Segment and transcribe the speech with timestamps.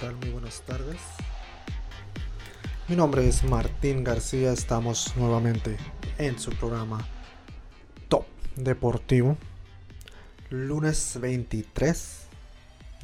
[0.00, 0.16] tal?
[0.16, 0.98] Muy buenas tardes.
[2.88, 5.76] Mi nombre es Martín García, estamos nuevamente
[6.16, 7.06] en su programa
[8.08, 8.24] Top
[8.56, 9.36] Deportivo.
[10.48, 12.22] Lunes 23,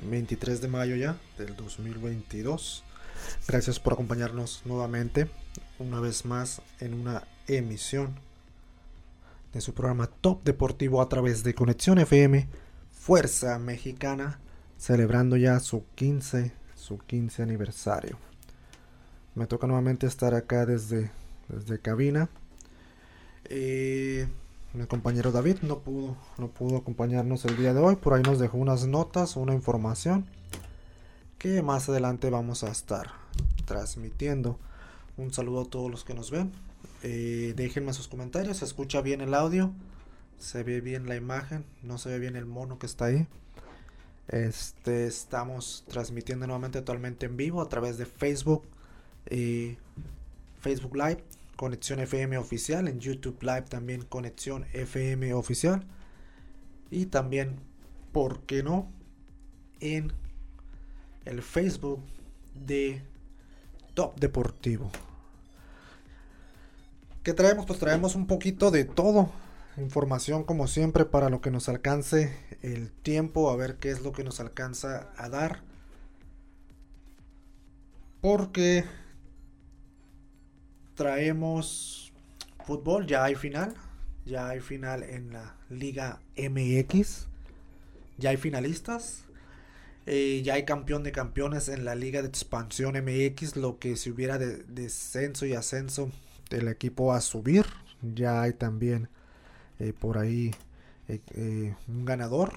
[0.05, 2.83] 23 de mayo ya del 2022.
[3.47, 5.29] Gracias por acompañarnos nuevamente,
[5.79, 8.19] una vez más, en una emisión
[9.53, 12.49] de su programa Top Deportivo a través de Conexión FM,
[12.91, 14.41] Fuerza Mexicana,
[14.79, 18.17] celebrando ya su 15, su 15 aniversario.
[19.35, 21.11] Me toca nuevamente estar acá desde,
[21.49, 22.29] desde cabina.
[23.47, 24.29] Eh,
[24.73, 27.97] mi compañero David no pudo, no pudo acompañarnos el día de hoy.
[27.97, 30.27] Por ahí nos dejó unas notas, una información
[31.39, 33.11] que más adelante vamos a estar
[33.65, 34.57] transmitiendo.
[35.17, 36.53] Un saludo a todos los que nos ven.
[37.03, 38.59] Eh, déjenme sus comentarios.
[38.59, 39.73] Se escucha bien el audio.
[40.39, 41.65] Se ve bien la imagen.
[41.83, 43.27] No se ve bien el mono que está ahí.
[44.29, 48.65] Este, estamos transmitiendo nuevamente actualmente en vivo a través de Facebook.
[49.31, 49.79] y
[50.61, 51.23] Facebook Live.
[51.57, 52.89] Conexión FM oficial.
[52.89, 55.85] En YouTube Live también Conexión FM oficial.
[56.91, 57.57] Y también,
[58.13, 58.91] ¿por qué no?
[59.81, 60.13] En
[61.25, 62.03] el Facebook
[62.55, 63.03] de
[63.95, 64.91] Top Deportivo.
[67.23, 67.67] ¿Qué traemos?
[67.67, 69.31] Pues traemos un poquito de todo.
[69.79, 74.13] Información como siempre para lo que nos alcance el tiempo, a ver qué es lo
[74.13, 75.61] que nos alcanza a dar.
[78.23, 78.85] Porque
[80.95, 82.13] traemos
[82.65, 83.75] fútbol, ya hay final,
[84.25, 87.27] ya hay final en la Liga MX,
[88.17, 89.25] ya hay finalistas,
[90.07, 94.11] eh, ya hay campeón de campeones en la Liga de Expansión MX, lo que si
[94.11, 96.11] hubiera de descenso y ascenso
[96.49, 97.67] el equipo a subir.
[98.03, 99.09] Ya hay también
[99.79, 100.55] eh, por ahí
[101.09, 102.53] eh, un ganador.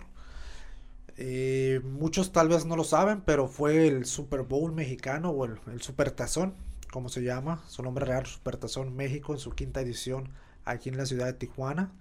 [1.83, 5.81] muchos tal vez no lo saben, pero fue el Super Bowl mexicano o el, el
[5.81, 6.53] Super Tazón,
[6.91, 10.29] como se llama, su nombre real, Super Tazón México, en su quinta edición
[10.65, 11.91] aquí en la ciudad de Tijuana.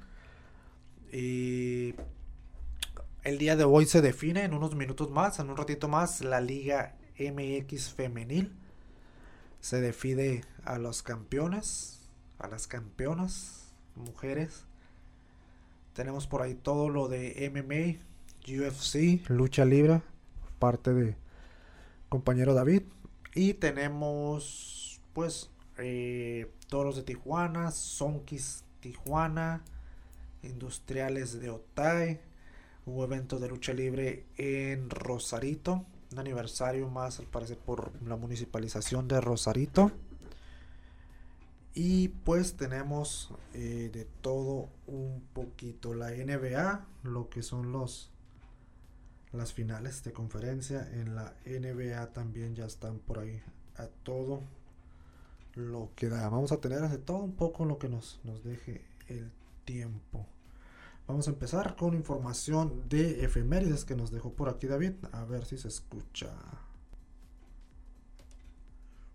[1.12, 1.95] Y
[3.25, 6.41] el día de hoy se define en unos minutos más, en un ratito más, la
[6.41, 8.53] Liga MX femenil.
[9.61, 12.09] Se define a los campeones,
[12.39, 14.65] a las campeonas, mujeres.
[15.99, 17.99] Tenemos por ahí todo lo de MMA,
[18.57, 20.01] UFC, lucha libre,
[20.61, 21.17] parte de
[22.09, 22.83] compañero David.
[23.35, 29.65] Y tenemos pues eh, todos los de Tijuana, Sonkis Tijuana,
[30.45, 32.21] Industriales de Otay,
[32.87, 39.09] un evento de lucha libre en Rosarito, un aniversario más al parecer por la municipalización
[39.09, 39.91] de Rosarito.
[41.75, 48.11] Y pues tenemos eh, de todo un poquito la NBA, lo que son los
[49.33, 53.43] las finales de conferencia en la NBA también ya están por ahí
[53.77, 54.43] a todo
[55.55, 56.29] lo que da.
[56.29, 59.31] Vamos a tener de todo un poco lo que nos, nos deje el
[59.65, 60.27] tiempo.
[61.06, 64.93] Vamos a empezar con información de efemérides que nos dejó por aquí David.
[65.12, 66.31] A ver si se escucha.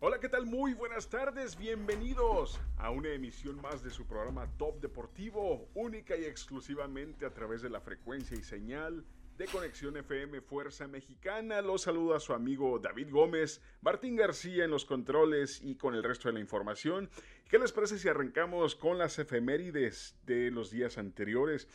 [0.05, 0.45] Hola, ¿qué tal?
[0.45, 6.25] Muy buenas tardes, bienvenidos a una emisión más de su programa Top Deportivo, única y
[6.25, 9.05] exclusivamente a través de la frecuencia y señal
[9.37, 11.61] de Conexión FM Fuerza Mexicana.
[11.61, 16.27] Los saluda su amigo David Gómez, Martín García en los controles y con el resto
[16.27, 17.09] de la información.
[17.47, 21.65] ¿Qué les parece si arrancamos con las efemérides de los días anteriores?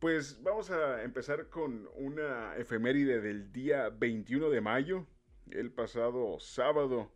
[0.00, 5.06] Pues vamos a empezar con una efeméride del día 21 de mayo,
[5.52, 7.12] el pasado sábado,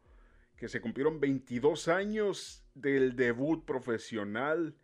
[0.57, 4.75] que se cumplieron 22 años del debut profesional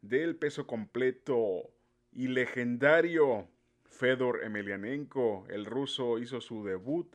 [0.00, 1.70] del peso completo
[2.12, 3.48] y legendario
[3.84, 7.14] Fedor Emelianenko, el ruso, hizo su debut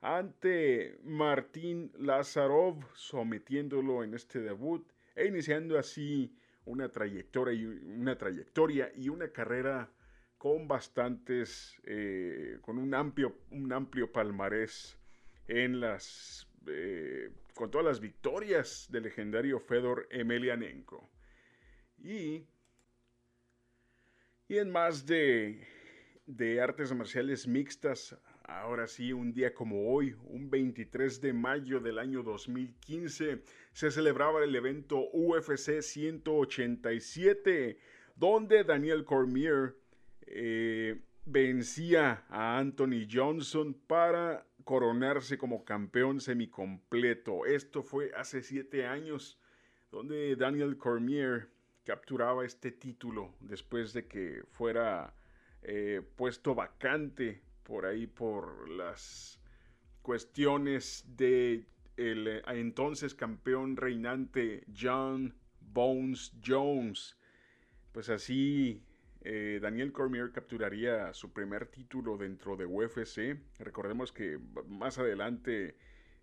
[0.00, 9.90] ante Martín Lazarov, sometiéndolo en este debut e iniciando así una trayectoria y una, carrera
[10.38, 14.98] con bastantes, eh, con un amplio, un amplio palmarés
[15.46, 21.08] en las, eh, con todas las victorias del legendario Fedor Emelianenko.
[21.98, 22.46] Y,
[24.48, 25.66] y en más de
[26.26, 28.16] de artes marciales mixtas.
[28.44, 33.42] Ahora sí, un día como hoy, un 23 de mayo del año 2015,
[33.72, 37.78] se celebraba el evento UFC 187,
[38.16, 39.76] donde Daniel Cormier
[40.26, 47.46] eh, vencía a Anthony Johnson para coronarse como campeón semicompleto.
[47.46, 49.38] Esto fue hace siete años,
[49.90, 51.50] donde Daniel Cormier
[51.84, 55.14] capturaba este título después de que fuera
[55.62, 59.40] eh, puesto vacante por ahí por las
[60.02, 61.66] cuestiones de
[61.96, 67.16] el eh, entonces campeón reinante John Bones Jones.
[67.92, 68.82] Pues así
[69.24, 73.40] eh, Daniel Cormier capturaría su primer título dentro de UFC.
[73.58, 74.38] Recordemos que
[74.68, 75.76] más adelante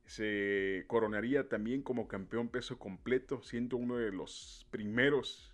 [0.06, 5.52] se coronaría también como campeón peso completo, siendo uno de los primeros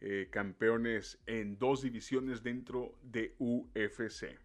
[0.00, 4.36] eh, campeones en dos divisiones dentro de UFC.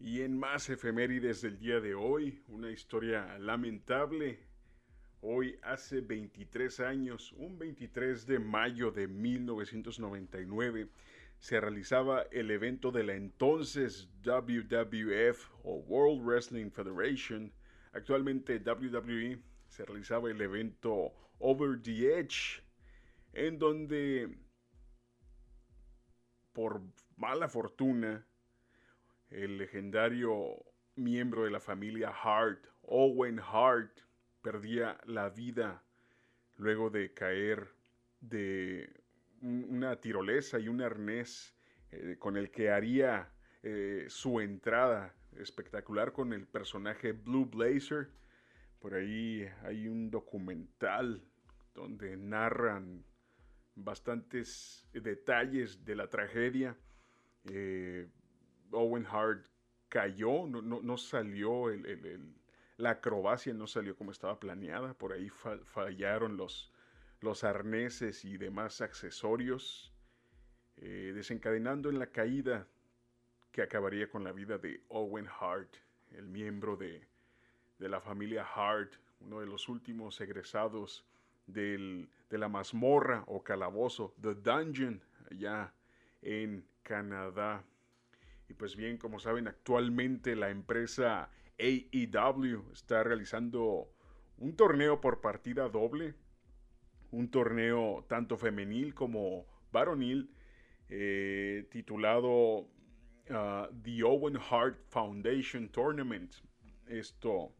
[0.00, 4.40] Y en más efemérides del día de hoy, una historia lamentable.
[5.24, 10.88] Hoy hace 23 años, un 23 de mayo de 1999,
[11.38, 17.52] se realizaba el evento de la entonces WWF o World Wrestling Federation,
[17.92, 22.60] actualmente WWE, se realizaba el evento Over the Edge,
[23.32, 24.28] en donde
[26.52, 26.82] por
[27.16, 28.26] mala fortuna
[29.30, 30.64] el legendario
[30.96, 34.00] miembro de la familia Hart, Owen Hart,
[34.42, 35.82] perdía la vida
[36.56, 37.68] luego de caer
[38.20, 39.02] de
[39.40, 41.56] una tirolesa y un arnés
[41.90, 48.10] eh, con el que haría eh, su entrada espectacular con el personaje Blue Blazer.
[48.78, 51.22] Por ahí hay un documental
[51.74, 53.04] donde narran
[53.74, 56.76] bastantes detalles de la tragedia.
[57.44, 58.08] Eh,
[58.70, 59.46] Owen Hart
[59.88, 61.70] cayó, no, salió,
[62.76, 66.72] la acrobacia no salió como estaba planeada, por ahí fallaron los,
[67.20, 69.92] los arneses y demás accesorios,
[70.76, 72.66] eh, desencadenando en la caída
[73.50, 75.76] que acabaría con la vida de Owen Hart,
[76.10, 77.06] el miembro de,
[77.78, 81.04] de la familia Hart, uno de los últimos egresados
[81.46, 85.72] del, de la mazmorra o calabozo, The Dungeon, allá
[86.22, 87.64] en Canadá.
[88.48, 93.92] Y pues bien, como saben, actualmente la empresa AEW está realizando
[94.38, 96.14] un torneo por partida doble,
[97.10, 100.30] un torneo tanto femenil como varonil,
[100.88, 102.58] eh, titulado
[103.30, 106.34] uh, The Owen Hart Foundation Tournament.
[106.86, 107.54] Esto,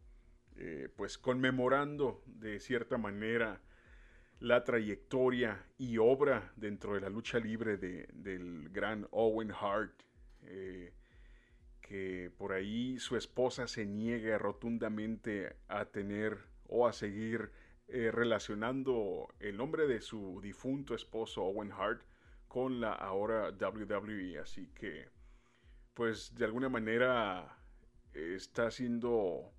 [0.57, 3.61] eh, pues conmemorando de cierta manera
[4.39, 10.03] la trayectoria y obra dentro de la lucha libre de, del gran Owen Hart,
[10.41, 10.93] eh,
[12.37, 17.51] por ahí su esposa se niega rotundamente a tener o a seguir
[17.87, 22.01] eh, relacionando el nombre de su difunto esposo Owen Hart
[22.47, 24.39] con la ahora WWE.
[24.39, 25.09] Así que,
[25.93, 27.57] pues de alguna manera
[28.13, 29.51] está siendo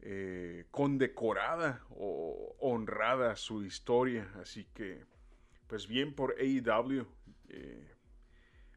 [0.00, 4.30] eh, condecorada o honrada su historia.
[4.40, 5.04] Así que,
[5.66, 7.06] pues bien por AEW,
[7.48, 7.90] eh,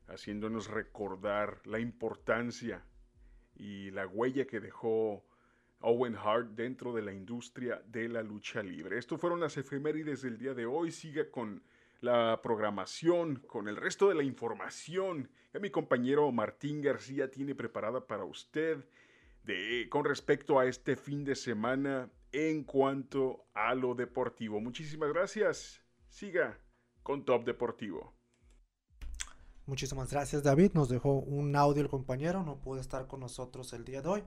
[0.07, 2.83] haciéndonos recordar la importancia
[3.59, 5.23] y la huella que dejó
[5.81, 8.97] Owen Hart dentro de la industria de la lucha libre.
[8.97, 10.91] Esto fueron las efemérides del día de hoy.
[10.91, 11.61] Siga con
[12.01, 18.07] la programación, con el resto de la información que mi compañero Martín García tiene preparada
[18.07, 18.85] para usted
[19.89, 24.59] con respecto a este fin de semana en cuanto a lo deportivo.
[24.59, 25.83] Muchísimas gracias.
[26.07, 26.59] Siga
[27.01, 28.18] con Top Deportivo.
[29.69, 30.71] Muchísimas gracias David.
[30.73, 34.23] Nos dejó un audio el compañero, no puede estar con nosotros el día de hoy.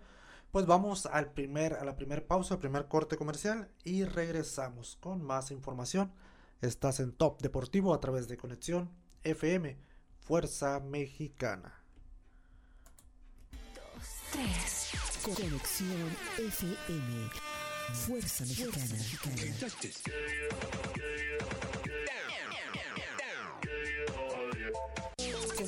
[0.53, 5.21] Pues vamos al primer, a la primera pausa, al primer corte comercial y regresamos con
[5.21, 6.13] más información.
[6.61, 8.89] Estás en Top Deportivo a través de Conexión
[9.25, 9.77] FM,
[10.21, 11.75] Fuerza Mexicana.
[15.25, 17.31] Conexión FM.
[17.95, 18.87] Fuerza Mexicana.
[19.25, 19.37] Con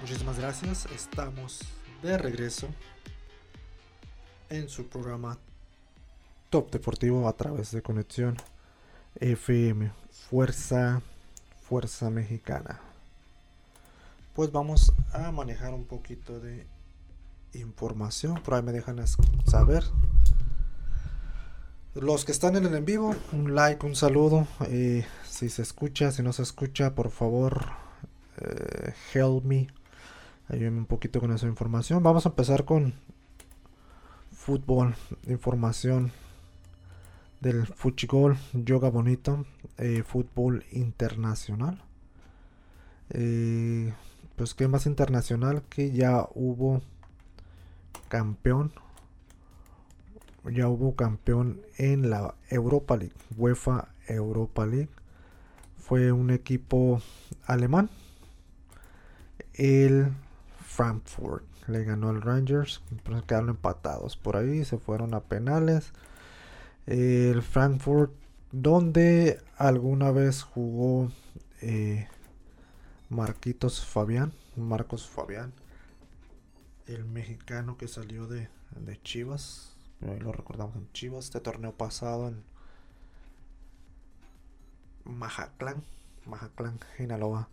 [0.00, 0.86] Muchísimas gracias.
[0.94, 1.60] Estamos
[2.02, 2.68] de regreso
[4.50, 5.38] en su programa
[6.50, 8.36] Top Deportivo a través de Conexión
[9.20, 9.90] FM
[10.28, 11.00] Fuerza
[11.68, 12.80] Fuerza Mexicana.
[14.34, 16.66] Pues vamos a manejar un poquito de
[17.54, 18.40] información.
[18.42, 19.02] Por ahí me dejan
[19.46, 19.82] saber.
[21.94, 24.46] Los que están en el en vivo, un like, un saludo.
[24.68, 27.64] Eh, si se escucha, si no se escucha, por favor,
[28.36, 29.68] eh, help me.
[30.48, 32.04] Ayúdenme un poquito con esa información.
[32.04, 32.94] Vamos a empezar con
[34.30, 34.94] fútbol,
[35.26, 36.12] información
[37.40, 39.44] del fútbol, yoga bonito,
[39.76, 41.82] eh, fútbol internacional.
[43.10, 43.92] Eh,
[44.36, 46.80] pues que más internacional que ya hubo
[48.08, 48.72] campeón,
[50.44, 54.90] ya hubo campeón en la Europa League, UEFA Europa League.
[55.76, 57.02] Fue un equipo
[57.46, 57.90] alemán,
[59.54, 60.12] el
[60.76, 61.44] Frankfurt.
[61.68, 62.82] Le ganó al Rangers,
[63.26, 65.92] quedaron empatados por ahí, se fueron a penales
[66.84, 68.12] el Frankfurt,
[68.52, 71.10] donde alguna vez jugó
[71.62, 72.06] eh,
[73.08, 75.52] Marquitos Fabián, Marcos Fabián,
[76.86, 78.48] el mexicano que salió de,
[79.02, 82.44] Chivas, lo recordamos en Chivas, este torneo pasado en
[85.04, 85.82] Majaclán,
[86.26, 87.48] Majaclán, Sinaloa.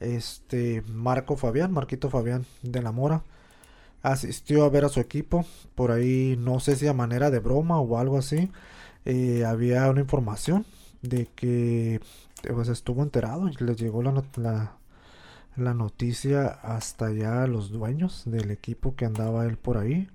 [0.00, 3.22] Este Marco Fabián, Marquito Fabián de la Mora,
[4.02, 7.80] asistió a ver a su equipo, por ahí no sé si a manera de broma
[7.80, 8.50] o algo así,
[9.04, 10.66] eh, había una información
[11.02, 12.00] de que
[12.42, 14.24] pues, estuvo enterado y les llegó la,
[15.56, 20.08] la, noticia hasta ya a los dueños del equipo que andaba él por ahí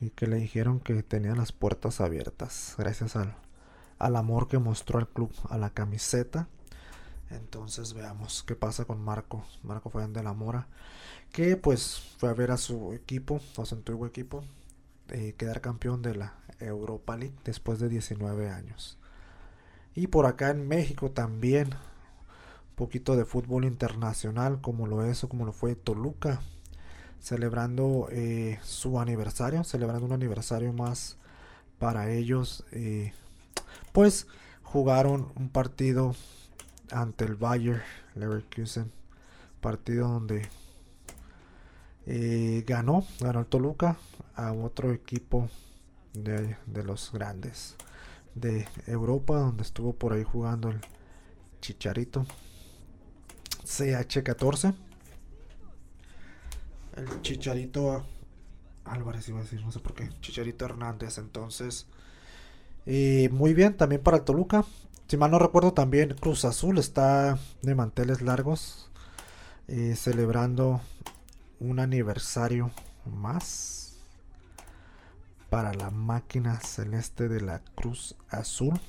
[0.00, 3.34] y que le dijeron que tenía las puertas abiertas gracias al,
[3.98, 6.48] al amor que mostró el club a la camiseta.
[7.30, 10.68] Entonces veamos qué pasa con Marco, Marco fue de la Mora,
[11.32, 14.44] que pues fue a ver a su equipo, a su antiguo equipo,
[15.08, 18.98] eh, quedar campeón de la Europa League después de 19 años.
[19.94, 25.28] Y por acá en México también un poquito de fútbol internacional como lo es o
[25.28, 26.40] como lo fue Toluca
[27.24, 31.16] celebrando eh, su aniversario, celebrando un aniversario más
[31.78, 32.64] para ellos.
[32.70, 33.14] Eh,
[33.92, 34.26] pues
[34.62, 36.14] jugaron un partido
[36.90, 37.82] ante el Bayer
[38.14, 38.90] Leverkusen,
[39.60, 40.48] partido donde
[42.06, 43.96] eh, ganó, ganó el Toluca
[44.34, 45.48] a otro equipo
[46.12, 47.76] de, los grandes
[48.34, 50.80] de Europa, donde estuvo por ahí jugando el
[51.60, 52.26] Chicharito
[53.64, 54.74] CH14.
[56.96, 58.04] El Chicharito
[58.84, 60.10] Álvarez iba a decir, no sé por qué.
[60.20, 61.18] Chicharito Hernández.
[61.18, 61.86] Entonces,
[62.86, 64.64] y muy bien también para el Toluca.
[65.06, 68.90] Si mal no recuerdo, también Cruz Azul está de manteles largos,
[69.68, 70.80] eh, celebrando
[71.60, 72.70] un aniversario
[73.04, 73.98] más
[75.50, 78.80] para la máquina celeste de la Cruz Azul.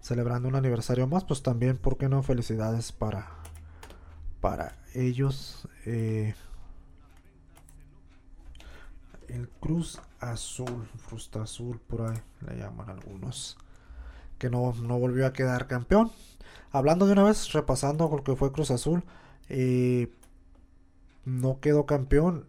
[0.00, 2.22] Celebrando un aniversario más, pues también, ¿por qué no?
[2.24, 3.28] Felicidades para,
[4.40, 5.68] para ellos.
[5.86, 6.34] Eh,
[9.28, 13.56] el Cruz Azul, Frusta Azul, por ahí le llaman algunos.
[14.38, 16.10] Que no, no volvió a quedar campeón.
[16.72, 19.04] Hablando de una vez, repasando lo que fue Cruz Azul.
[19.48, 20.12] Eh,
[21.24, 22.46] no quedó campeón,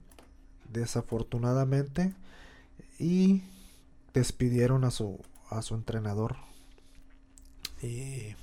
[0.71, 2.13] desafortunadamente
[2.99, 3.43] y
[4.13, 6.37] despidieron a su a su entrenador
[7.81, 8.35] y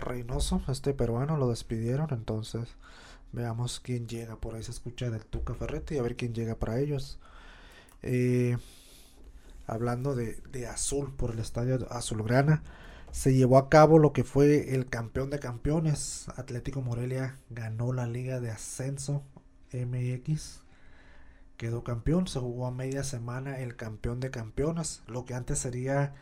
[0.00, 2.08] Reynoso, este peruano, lo despidieron.
[2.10, 2.68] Entonces,
[3.32, 4.36] veamos quién llega.
[4.36, 5.98] Por ahí se escucha del Tuca Ferretti.
[5.98, 7.18] A ver quién llega para ellos.
[8.02, 8.56] Eh,
[9.66, 12.62] hablando de, de, azul por el estadio azulgrana,
[13.12, 16.26] se llevó a cabo lo que fue el campeón de campeones.
[16.36, 19.22] Atlético Morelia ganó la liga de ascenso
[19.72, 20.60] MX
[21.60, 26.14] quedó campeón, se jugó a media semana el campeón de campeones, lo que antes sería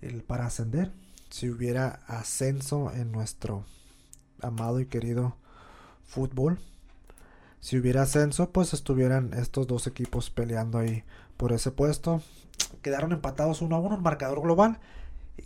[0.00, 0.90] el para ascender,
[1.30, 3.64] si hubiera ascenso en nuestro
[4.40, 5.36] amado y querido
[6.04, 6.58] fútbol.
[7.60, 11.04] Si hubiera ascenso, pues estuvieran estos dos equipos peleando ahí
[11.36, 12.20] por ese puesto.
[12.80, 14.78] Quedaron empatados uno a uno, el marcador global.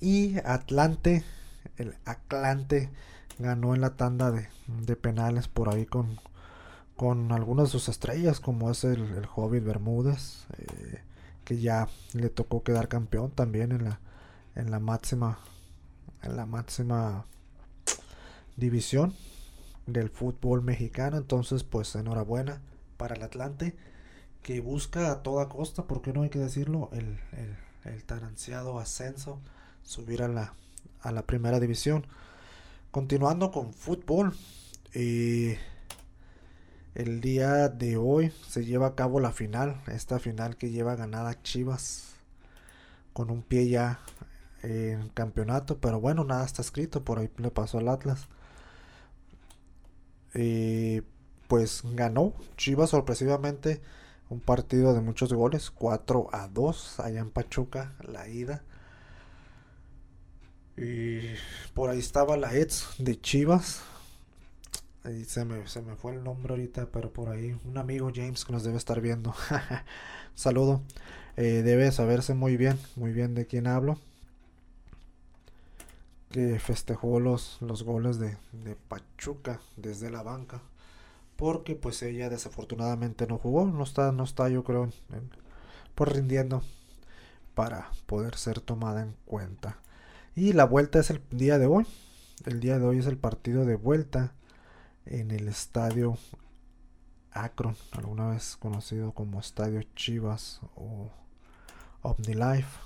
[0.00, 1.24] Y Atlante,
[1.76, 2.90] el Atlante,
[3.38, 6.18] ganó en la tanda de, de penales por ahí con
[6.96, 11.02] con algunas de sus estrellas, como es el, el Hobbit Bermúdez, eh,
[11.44, 14.00] que ya le tocó quedar campeón también en la,
[14.54, 15.38] en la máxima,
[16.22, 17.26] en la máxima
[18.56, 19.14] división
[19.86, 21.18] del fútbol mexicano.
[21.18, 22.62] Entonces, pues enhorabuena
[22.96, 23.76] para el Atlante,
[24.46, 27.18] que busca a toda costa, porque no hay que decirlo, el,
[27.82, 29.40] el, tan ansiado ascenso,
[29.82, 30.54] subir a la,
[31.00, 32.06] a la primera división.
[32.92, 34.36] Continuando con fútbol.
[34.94, 35.58] Eh,
[36.94, 41.42] el día de hoy se lleva a cabo la final, esta final que lleva ganada
[41.42, 42.14] Chivas
[43.12, 43.98] con un pie ya
[44.62, 48.28] en campeonato, pero bueno, nada está escrito, por ahí le pasó al Atlas.
[50.34, 51.02] Eh,
[51.48, 53.82] pues ganó Chivas sorpresivamente
[54.28, 58.62] un partido de muchos goles, 4 a 2 allá en Pachuca, la ida.
[60.76, 61.20] Y
[61.74, 63.82] por ahí estaba la ex de Chivas.
[65.04, 68.44] Ahí se me, se me fue el nombre ahorita, pero por ahí un amigo James
[68.44, 69.34] que nos debe estar viendo.
[70.34, 70.82] Saludo.
[71.36, 73.98] Eh, debe saberse muy bien, muy bien de quién hablo.
[76.30, 80.60] Que festejó los, los goles de, de Pachuca desde la banca
[81.36, 84.90] porque pues ella desafortunadamente no jugó, no está, no está yo creo
[85.94, 86.62] por rindiendo
[87.54, 89.78] para poder ser tomada en cuenta.
[90.34, 91.86] Y la vuelta es el día de hoy.
[92.44, 94.34] El día de hoy es el partido de vuelta
[95.06, 96.18] en el estadio
[97.32, 101.10] Akron, alguna vez conocido como Estadio Chivas o
[102.02, 102.80] OmniLife.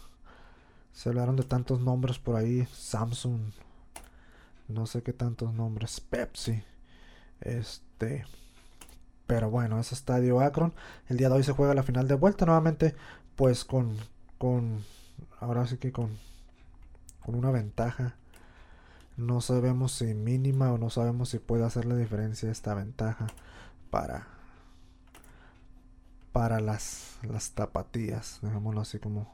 [0.93, 3.41] Se hablaron de tantos nombres por ahí, Samsung,
[4.69, 6.63] no sé qué tantos nombres, Pepsi,
[7.41, 8.25] este,
[9.31, 10.75] pero bueno, es Estadio Akron.
[11.09, 12.97] El día de hoy se juega la final de vuelta nuevamente,
[13.37, 13.97] pues con,
[14.39, 14.83] con
[15.39, 16.11] ahora sí que con,
[17.25, 18.17] con una ventaja.
[19.17, 23.29] No sabemos si mínima o no sabemos si puede hacer la diferencia esta ventaja
[23.93, 24.27] para
[26.33, 29.33] para las, las tapatías, dejémoslo así como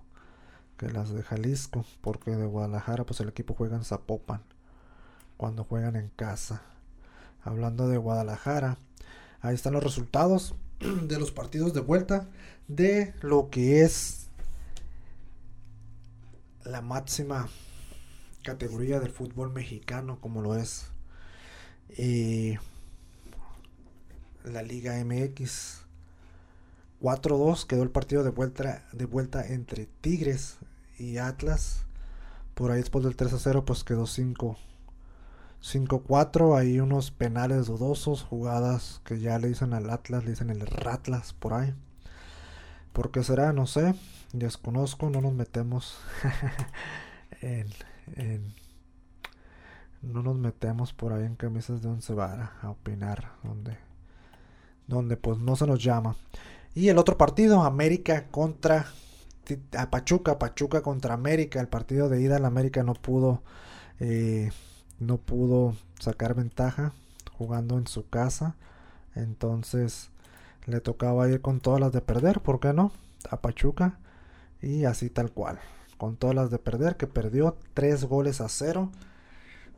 [0.76, 4.42] que las de Jalisco, porque de Guadalajara pues el equipo juega en Zapopan
[5.38, 6.60] cuando juegan en casa.
[7.42, 8.76] Hablando de Guadalajara,
[9.46, 12.28] Ahí están los resultados de los partidos de vuelta
[12.66, 14.26] de lo que es
[16.64, 17.48] la máxima
[18.42, 20.86] categoría del fútbol mexicano como lo es
[24.42, 25.82] la Liga MX
[27.00, 30.56] 4-2 quedó el partido de vuelta de vuelta entre Tigres
[30.98, 31.84] y Atlas.
[32.54, 34.58] Por ahí después del 3-0 pues quedó 5
[35.62, 40.60] 5-4, hay unos penales dudosos, jugadas que ya le dicen al Atlas, le dicen el
[40.66, 41.74] Ratlas por ahí.
[42.92, 43.52] ¿Por qué será?
[43.52, 43.94] No sé,
[44.32, 45.98] desconozco, no nos metemos
[47.40, 47.66] en,
[50.02, 53.76] no nos metemos por ahí en camisas de once vara a opinar donde
[54.86, 56.16] donde pues no se nos llama.
[56.74, 58.86] Y el otro partido, América contra
[59.76, 63.42] a Pachuca, Pachuca contra América, el partido de ida, la América no pudo
[64.00, 64.50] eh,
[64.98, 66.92] no pudo sacar ventaja
[67.36, 68.54] jugando en su casa.
[69.14, 70.10] Entonces
[70.66, 72.92] le tocaba ir con todas las de perder, ¿por qué no?
[73.30, 73.98] A Pachuca.
[74.62, 75.58] Y así tal cual.
[75.98, 78.90] Con todas las de perder, que perdió 3 goles a 0.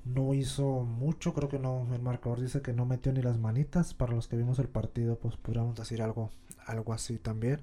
[0.04, 1.86] No hizo mucho, creo que no.
[1.92, 3.94] El marcador dice que no metió ni las manitas.
[3.94, 6.30] Para los que vimos el partido, pues pudiéramos decir algo,
[6.66, 7.60] algo así también.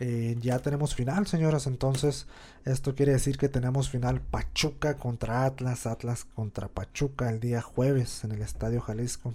[0.00, 1.66] Eh, ya tenemos final, señoras.
[1.66, 2.26] Entonces,
[2.64, 8.24] esto quiere decir que tenemos final Pachuca contra Atlas, Atlas contra Pachuca el día jueves
[8.24, 9.34] en el Estadio Jalisco.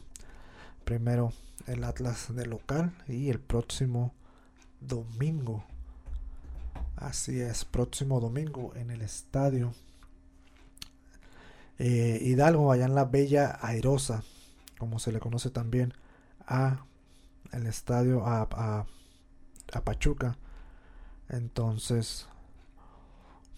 [0.85, 1.33] Primero
[1.67, 4.13] el Atlas de local y el próximo
[4.79, 5.65] domingo.
[6.95, 9.73] Así es, próximo domingo en el Estadio
[11.79, 14.23] eh, Hidalgo, allá en la Bella Airosa,
[14.77, 15.93] como se le conoce también
[16.47, 16.85] a
[17.51, 18.47] el estadio a,
[19.73, 20.37] a Pachuca
[21.33, 22.27] entonces,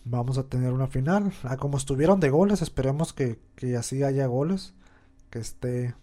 [0.05, 1.33] vamos a tener una final.
[1.43, 4.73] Ah, como estuvieron de goles, esperemos que, que así haya goles.
[5.29, 5.93] Que esté,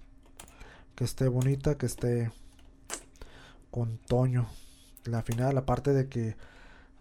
[0.95, 2.31] que esté bonita, que esté
[3.71, 4.49] con Toño.
[5.05, 6.37] La final, aparte de que,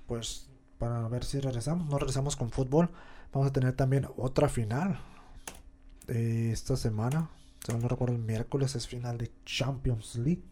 [0.07, 2.91] pues, para ver si regresamos, no regresamos con fútbol.
[3.34, 5.01] Vamos a tener también otra final
[6.07, 7.29] de esta semana.
[7.65, 10.45] Si no recuerdo, el miércoles es final de Champions League.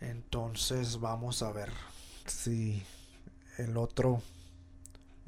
[0.00, 1.70] Entonces, vamos a ver
[2.26, 2.82] si
[3.58, 4.22] el otro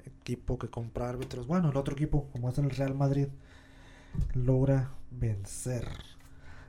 [0.04, 3.28] equipo que compra árbitros, bueno, el otro equipo, como es el Real Madrid,
[4.34, 5.88] logra vencer,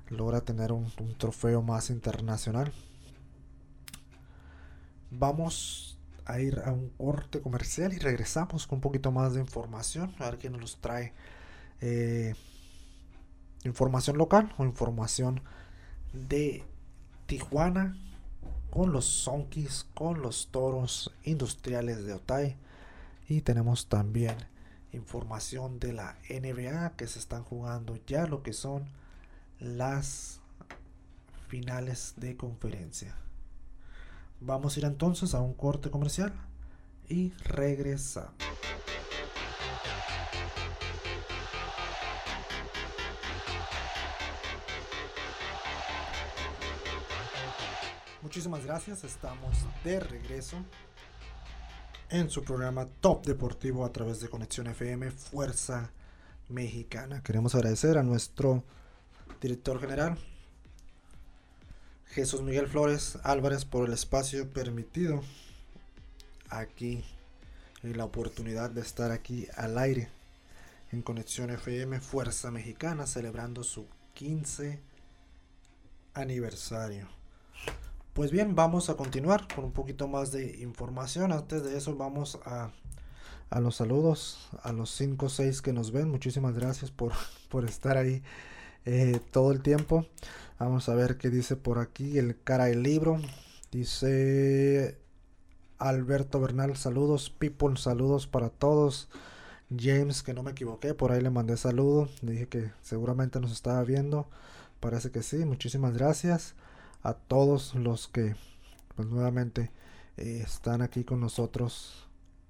[0.09, 2.71] logra tener un, trofeo más internacional.
[5.09, 10.13] Vamos a ir a un corte comercial y regresamos con un poquito más de información,
[10.19, 11.13] a ver quién nos trae.
[11.79, 12.35] Eh,
[13.63, 15.41] información local o información
[16.13, 16.63] de
[17.25, 17.97] Tijuana
[18.69, 22.55] con los Sonkis, con los toros industriales de Otay.
[23.29, 24.35] Y tenemos también
[24.93, 28.85] información de la NBA que se están jugando ya lo que son
[29.59, 30.39] las
[31.47, 33.15] finales de conferencia.
[34.39, 36.33] Vamos a ir entonces a un corte comercial
[37.09, 38.46] y regresamos.
[48.27, 50.57] Muchísimas gracias, estamos de regreso
[52.09, 55.93] en su programa Top Deportivo a través de Conexión FM Fuerza
[56.49, 57.23] Mexicana.
[57.23, 58.65] Queremos agradecer a nuestro
[59.39, 60.17] director general,
[62.07, 65.23] Jesús Miguel Flores Álvarez por el espacio permitido
[66.49, 67.05] aquí
[67.81, 70.09] y la oportunidad de estar aquí al aire
[70.91, 74.81] en Conexión FM Fuerza Mexicana celebrando su 15
[76.13, 77.16] aniversario.
[78.17, 81.31] Pues bien, vamos a continuar con un poquito más de información.
[81.31, 82.71] Antes de eso vamos a,
[83.51, 86.09] a los saludos, a los 5 o 6 que nos ven.
[86.09, 87.13] Muchísimas gracias por,
[87.49, 88.23] por estar ahí
[88.85, 90.07] eh, todo el tiempo.
[90.57, 93.21] Vamos a ver qué dice por aquí el cara del libro.
[93.71, 94.97] Dice
[95.77, 97.29] Alberto Bernal, saludos.
[97.29, 99.09] People, saludos para todos.
[99.69, 102.09] James, que no me equivoqué, por ahí le mandé saludo.
[102.23, 104.27] Dije que seguramente nos estaba viendo.
[104.79, 105.45] Parece que sí.
[105.45, 106.55] Muchísimas gracias
[107.03, 108.35] a todos los que,
[108.95, 109.71] pues nuevamente,
[110.17, 112.07] eh, están aquí con nosotros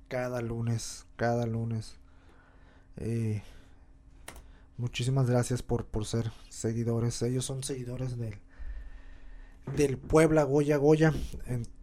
[0.08, 1.98] cada lunes, cada lunes.
[2.98, 3.44] Eh,
[4.78, 7.22] muchísimas gracias por, por ser seguidores.
[7.22, 8.40] Ellos son seguidores del,
[9.76, 11.14] del Puebla Goya Goya.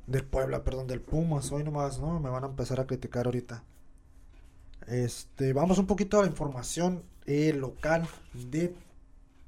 [0.06, 1.52] del Puebla, perdón, del Pumas.
[1.52, 2.20] Hoy nomás, ¿no?
[2.20, 3.62] Me van a empezar a criticar ahorita.
[4.86, 8.74] Este, vamos un poquito a la información eh, local de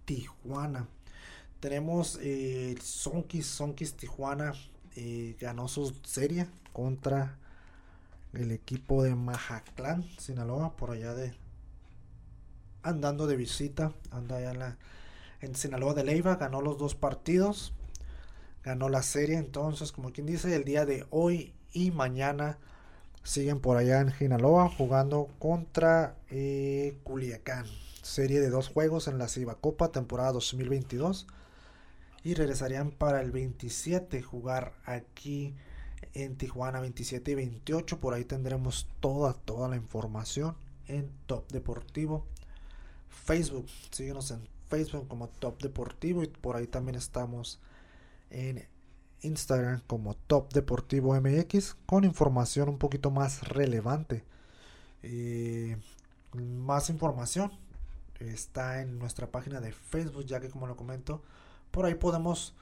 [0.05, 0.89] Tijuana.
[1.67, 4.53] Tenemos eh, Sonkis, Sonkis Tijuana
[4.95, 7.39] eh, ganó su serie contra
[8.35, 11.35] el equipo de Majaclán, Sinaloa, por allá de
[12.85, 14.79] andando de visita, anda allá en, la,
[15.41, 17.73] en Sinaloa de Leiva, ganó los dos partidos,
[18.63, 22.59] ganó la serie, entonces como quien dice, el día de hoy y mañana
[23.25, 27.67] siguen por allá en Sinaloa jugando contra eh, Culiacán.
[28.03, 31.27] Serie de dos juegos en la Ciba Copa, temporada 2022.
[32.27, 35.55] Y regresarían para el 27 jugar aquí
[36.13, 38.01] en Tijuana 27 y 28.
[38.01, 40.57] Por ahí tendremos toda, toda la información
[40.89, 42.27] en Top Deportivo.
[43.09, 47.61] Facebook, síguenos en Facebook como Top Deportivo y por ahí también estamos
[48.31, 48.67] en
[49.23, 54.25] Instagram como Top Deportivo MX con información un poquito más relevante.
[56.33, 57.53] Más información
[58.19, 61.23] está en nuestra página de Facebook, ya que como lo comento,
[61.77, 62.55] por ahí podemos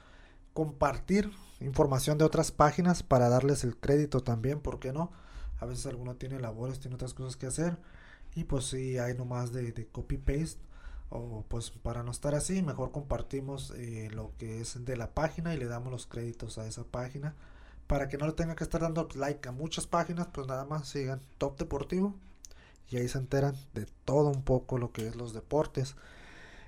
[0.51, 5.09] compartir información de otras páginas para darles el crédito también, ¿por qué no?
[5.61, 7.77] A veces alguno tiene labores, tiene otras cosas que hacer
[8.35, 10.59] y pues si hay nomás de, de copy-paste
[11.07, 15.53] o pues para no estar así, mejor compartimos eh, lo que es de la página
[15.53, 17.35] y le damos los créditos a esa página.
[17.87, 20.89] Para que no le tenga que estar dando like a muchas páginas, pues nada más
[20.89, 22.15] sigan Top Deportivo
[22.89, 25.95] y ahí se enteran de todo un poco lo que es los deportes.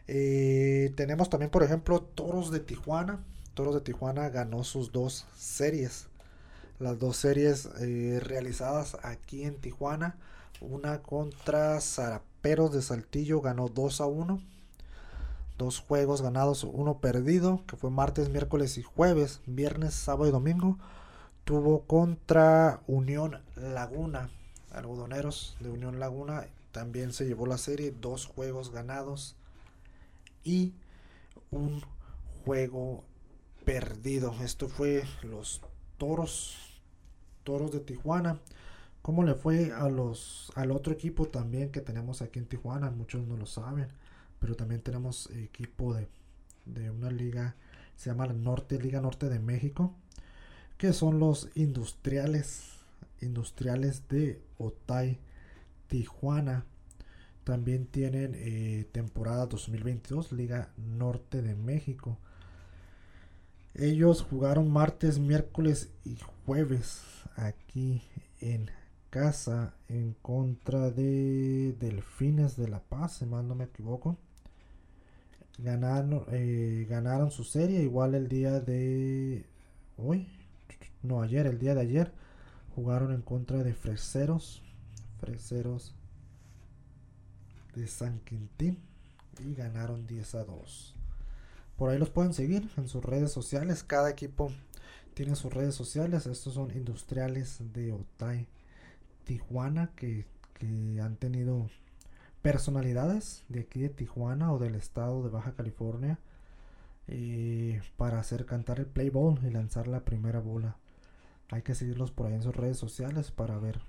[0.07, 3.23] Eh, tenemos también, por ejemplo, Toros de Tijuana.
[3.53, 6.07] Toros de Tijuana ganó sus dos series.
[6.79, 10.15] Las dos series eh, realizadas aquí en Tijuana.
[10.61, 14.41] Una contra Zaraperos de Saltillo ganó 2 a 1.
[15.57, 20.77] Dos juegos ganados, uno perdido, que fue martes, miércoles y jueves, viernes, sábado y domingo.
[21.45, 24.29] Tuvo contra Unión Laguna,
[24.71, 26.45] algodoneros de Unión Laguna.
[26.71, 29.35] También se llevó la serie, dos juegos ganados
[30.47, 30.73] y
[31.51, 31.81] un
[32.45, 33.03] juego
[33.65, 34.33] perdido.
[34.41, 35.61] Esto fue los
[35.97, 36.81] toros,
[37.43, 38.39] toros de Tijuana.
[39.01, 42.89] ¿Cómo le fue a los, al otro equipo también que tenemos aquí en Tijuana?
[42.89, 43.89] Muchos no lo saben,
[44.39, 46.07] pero también tenemos equipo de,
[46.65, 47.55] de una liga,
[47.97, 49.93] se llama la Norte, Liga Norte de México,
[50.77, 52.71] que son los industriales,
[53.19, 55.19] industriales de Otay,
[55.87, 56.65] Tijuana.
[57.47, 62.17] También tienen eh, temporada 2022, Liga Norte de México.
[63.73, 67.03] Ellos jugaron martes, miércoles y jueves
[67.37, 68.01] aquí
[68.41, 68.69] en
[69.09, 74.17] casa en contra de Delfines de La Paz, si mal no me equivoco.
[75.57, 79.45] Ganaron, eh, ganaron su serie igual el día de
[79.95, 80.27] hoy,
[81.01, 82.11] no ayer, el día de ayer
[82.75, 84.61] jugaron en contra de Freseros,
[85.21, 85.96] Freseros
[87.77, 88.79] de San Quintín
[89.39, 90.95] y ganaron 10 a 2.
[91.77, 93.83] Por ahí los pueden seguir en sus redes sociales.
[93.83, 94.51] Cada equipo
[95.13, 96.25] tiene sus redes sociales.
[96.25, 98.47] Estos son industriales de Otay
[99.23, 100.25] Tijuana que,
[101.01, 101.69] han tenido
[102.41, 106.17] personalidades de aquí de Tijuana o del estado de Baja California
[107.07, 110.77] eh, para hacer cantar el play ball y lanzar la primera bola.
[111.49, 113.81] Hay que seguirlos por ahí en sus redes sociales para ver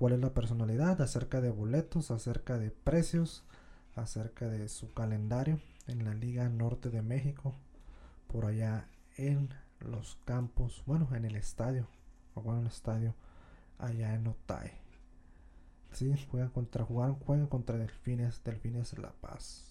[0.00, 3.44] cuál es la personalidad acerca de boletos, acerca de precios,
[3.94, 7.54] acerca de su calendario en la Liga Norte de México,
[8.26, 11.86] por allá en los campos, bueno, en el estadio,
[12.34, 13.14] o en el estadio
[13.76, 14.70] allá en Otay.
[15.92, 16.86] Sí, juegan contra,
[17.50, 19.66] contra Delfines, Delfines La Paz.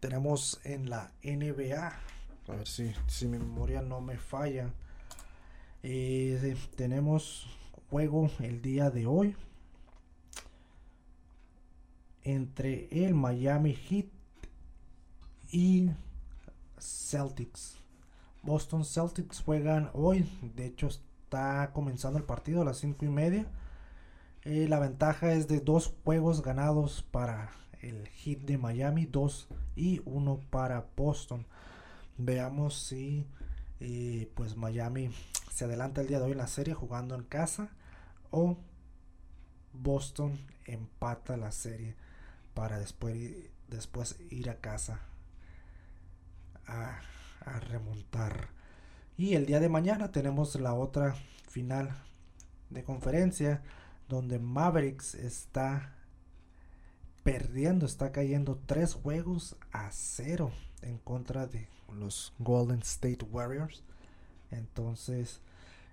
[0.00, 1.88] tenemos en la NBA,
[2.48, 4.70] a ver si, si mi memoria no me falla,
[5.82, 7.46] eh, tenemos
[7.90, 9.36] juego el día de hoy
[12.22, 14.06] entre el Miami Heat
[15.50, 15.90] y
[16.78, 17.76] Celtics.
[18.42, 23.46] Boston Celtics juegan hoy, de hecho está comenzando el partido a las 5 y media.
[24.44, 30.00] Eh, la ventaja es de dos juegos ganados para el Heat de Miami, dos y
[30.04, 31.46] uno para Boston.
[32.16, 33.26] Veamos si
[33.80, 35.10] eh, pues Miami
[35.58, 37.70] se adelanta el día de hoy la serie jugando en casa
[38.30, 38.58] o
[39.72, 41.96] Boston empata la serie
[42.54, 43.18] para después,
[43.66, 45.00] después ir a casa
[46.64, 47.00] a,
[47.44, 48.50] a remontar.
[49.16, 51.16] Y el día de mañana tenemos la otra
[51.48, 51.90] final
[52.70, 53.60] de conferencia
[54.08, 55.92] donde Mavericks está
[57.24, 63.82] perdiendo, está cayendo tres juegos a cero en contra de los Golden State Warriors.
[64.52, 65.42] Entonces,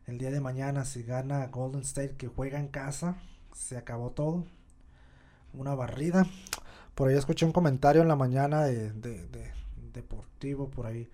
[0.07, 3.17] el día de mañana, si gana Golden State que juega en casa,
[3.53, 4.45] se acabó todo.
[5.53, 6.27] Una barrida.
[6.93, 8.91] Por ahí escuché un comentario en la mañana de,
[9.93, 11.09] deportivo por ahí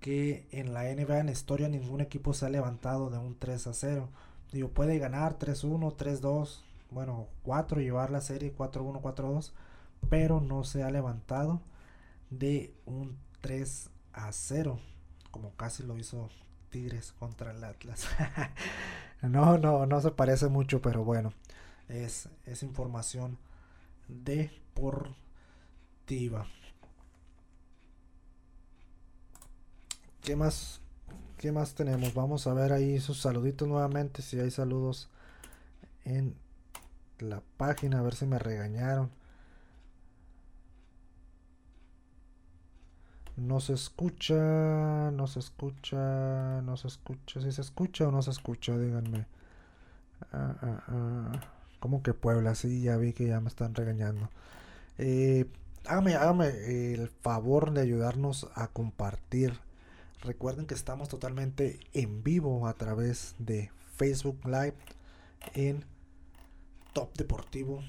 [0.00, 3.74] que en la NBA en historia ningún equipo se ha levantado de un 3 a
[3.74, 4.08] 0.
[4.52, 9.52] Digo, puede ganar 3-1, 3-2, bueno, 4, llevar la serie 4-1, 4-2,
[10.08, 11.60] pero no se ha levantado
[12.30, 14.78] de un 3 a 0,
[15.30, 16.28] como casi lo hizo
[16.70, 18.06] Tigres contra el Atlas.
[19.22, 21.32] no, no, no se parece mucho, pero bueno,
[21.88, 23.38] es, es información
[24.08, 25.16] deportiva.
[30.22, 30.80] ¿Qué más
[31.38, 32.14] ¿Qué más tenemos?
[32.14, 34.22] Vamos a ver ahí sus saluditos nuevamente.
[34.22, 35.08] Si hay saludos
[36.04, 36.34] en
[37.20, 38.00] la página.
[38.00, 39.12] A ver si me regañaron.
[43.38, 45.10] No se escucha.
[45.10, 46.60] No se escucha.
[46.62, 47.40] No se escucha.
[47.40, 49.26] Si se escucha o no se escucha, díganme.
[50.32, 51.40] Ah, ah, ah.
[51.80, 54.28] Como que Puebla, sí, ya vi que ya me están regañando.
[54.98, 55.46] Eh,
[55.86, 59.60] hágame, hágame el favor de ayudarnos a compartir
[60.22, 64.74] Recuerden que estamos totalmente en vivo a través de Facebook Live
[65.54, 65.84] en
[66.92, 67.84] Top Deportivo.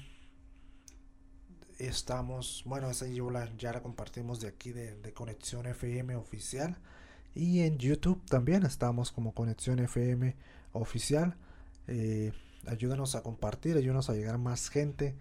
[1.80, 6.78] Estamos, bueno, esa yo ya la compartimos de aquí de, Conexión FM oficial.
[7.34, 10.36] Y en YouTube también estamos como Conexión FM
[10.72, 11.36] oficial.
[11.88, 12.32] Eh,
[12.66, 15.16] ayúdanos a compartir, ayúdanos a llegar más gente.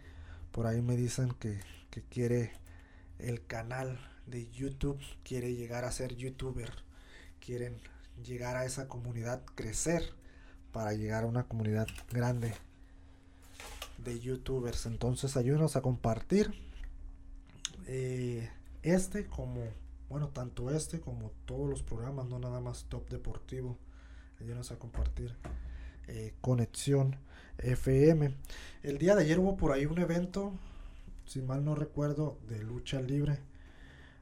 [0.51, 2.51] Por ahí me dicen que, que quiere
[3.19, 6.71] el canal de YouTube, quiere llegar a ser youtuber
[7.39, 7.79] quieren
[8.23, 10.03] llegar a esa comunidad, crecer
[10.71, 12.53] para llegar a una comunidad grande
[14.03, 14.85] de youtubers.
[14.85, 16.53] Entonces ayúdenos a compartir
[17.87, 18.49] eh,
[18.83, 19.63] este como,
[20.09, 23.77] bueno, tanto este como todos los programas, no nada más Top Deportivo.
[24.39, 25.35] Ayúdenos a compartir
[26.07, 27.17] eh, Conexión
[27.57, 28.35] FM.
[28.83, 30.53] El día de ayer hubo por ahí un evento,
[31.25, 33.39] si mal no recuerdo, de lucha libre.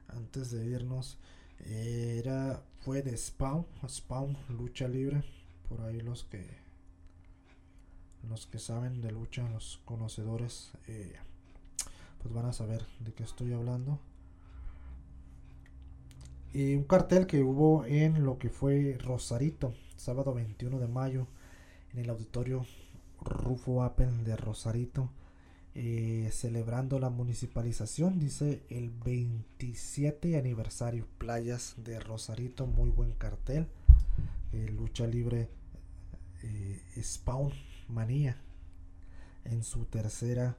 [0.08, 1.18] Antes de irnos,
[1.60, 5.22] era fue de Spawn, Spawn lucha libre,
[5.68, 6.67] por ahí los que
[8.26, 11.14] los que saben de lucha, los conocedores, eh,
[12.22, 13.98] pues van a saber de qué estoy hablando.
[16.52, 21.26] Y un cartel que hubo en lo que fue Rosarito, sábado 21 de mayo,
[21.92, 22.64] en el auditorio
[23.20, 25.10] Rufo Apple de Rosarito.
[25.74, 33.68] Eh, celebrando la municipalización, dice el 27 aniversario, playas de Rosarito, muy buen cartel,
[34.52, 35.48] eh, lucha libre
[37.00, 37.52] Spawn
[37.88, 38.36] Manía
[39.44, 40.56] en su tercera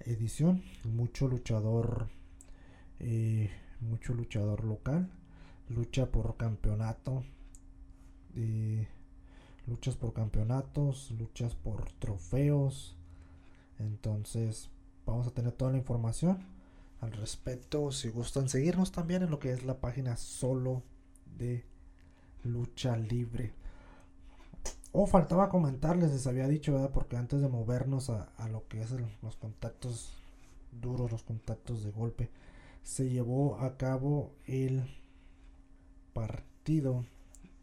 [0.00, 2.08] edición, mucho luchador,
[3.80, 5.08] mucho luchador local,
[5.68, 7.24] lucha por campeonato,
[9.66, 12.96] luchas por campeonatos, luchas por trofeos,
[13.78, 14.68] entonces
[15.06, 16.38] vamos a tener toda la información
[17.00, 17.92] al respecto.
[17.92, 20.82] Si gustan seguirnos también en lo que es la página solo
[21.38, 21.64] de
[22.42, 23.52] lucha libre.
[24.92, 26.90] O faltaba comentarles, les había dicho, ¿verdad?
[26.92, 28.90] Porque antes de movernos a, lo que es
[29.22, 30.12] los contactos
[30.70, 32.30] duros, los contactos de golpe,
[32.82, 34.82] se llevó a cabo el
[36.12, 37.06] partido,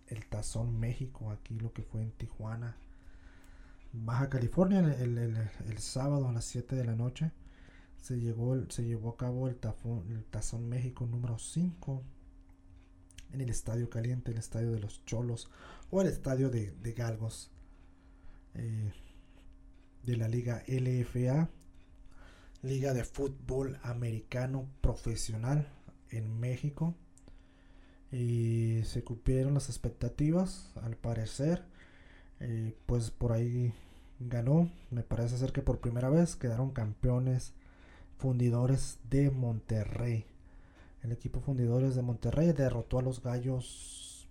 [0.08, 2.78] el Tazón México, aquí lo que fue en Tijuana,
[3.92, 7.32] Baja California el, sábado a las 7 de la noche
[7.98, 12.04] se, llegó, se llevó a cabo el, Tazón México número 5
[13.34, 15.50] en el Estadio Caliente, el Estadio de los Cholos
[15.92, 17.52] o el Estadio de, Galgos
[18.56, 18.92] eh,
[20.04, 21.50] de la Liga LFA,
[22.62, 25.68] Liga de Fútbol Americano Profesional
[26.10, 26.96] en México.
[28.12, 31.64] Y se cumplieron las expectativas al parecer.
[32.40, 33.74] Eh, pues por ahí
[34.20, 34.70] ganó.
[34.90, 37.54] Me parece ser que por primera vez quedaron campeones
[38.18, 40.26] fundidores de Monterrey
[41.04, 44.28] el equipo fundidores de Monterrey derrotó a los gallos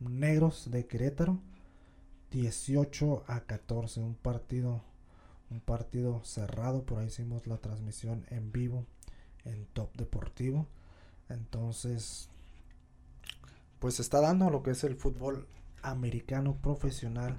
[0.00, 1.38] negros de Querétaro
[2.30, 4.82] 18 a 14 un partido
[5.50, 8.86] un partido cerrado por ahí hicimos la transmisión en vivo
[9.44, 10.66] en Top Deportivo
[11.28, 12.28] entonces
[13.78, 15.46] pues está dando lo que es el fútbol
[15.82, 17.38] americano profesional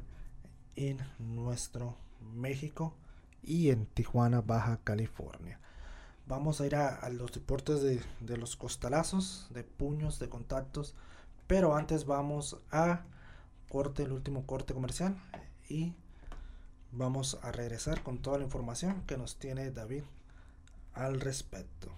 [0.76, 1.98] en nuestro
[2.34, 2.96] México
[3.42, 5.60] y en Tijuana, Baja California.
[6.28, 10.96] Vamos a ir a, los deportes de, de, los costalazos, de puños, de contactos.
[11.48, 13.04] Pero antes vamos a
[13.70, 15.16] corte, el último corte comercial.
[15.70, 15.94] Y
[16.92, 20.04] vamos a regresar con toda la información que nos tiene David
[20.94, 21.92] al respecto.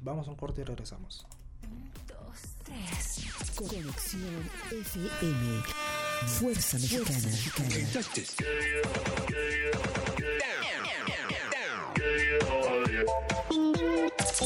[0.00, 1.26] Vamos a un corte y regresamos.
[3.56, 5.62] Conexión FM.
[6.26, 7.18] Fuerza Mexicana.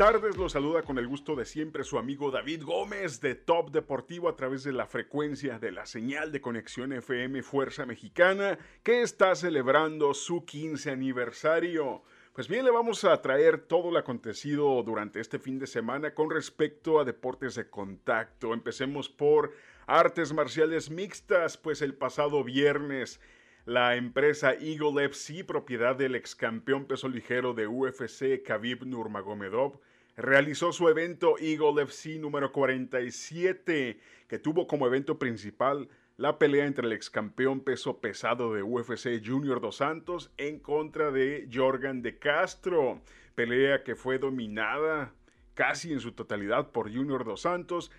[0.00, 0.38] Tardes.
[0.38, 4.34] Los saluda con el gusto de siempre su amigo David Gómez de Top Deportivo a
[4.34, 10.14] través de la frecuencia de la señal de conexión FM Fuerza Mexicana que está celebrando
[10.14, 12.02] su 15 aniversario.
[12.32, 16.30] Pues bien, le vamos a traer todo lo acontecido durante este fin de semana con
[16.30, 18.54] respecto a deportes de contacto.
[18.54, 19.52] Empecemos por
[19.86, 23.20] artes marciales mixtas, pues el pasado viernes
[23.70, 29.78] la empresa Eagle FC, propiedad del ex campeón peso ligero de UFC Khabib Nurmagomedov,
[30.16, 36.84] realizó su evento Eagle FC número 47, que tuvo como evento principal la pelea entre
[36.84, 42.18] el ex campeón peso pesado de UFC Junior Dos Santos en contra de Jorgan de
[42.18, 43.00] Castro,
[43.36, 45.14] pelea que fue dominada
[45.54, 47.92] casi en su totalidad por Junior Dos Santos,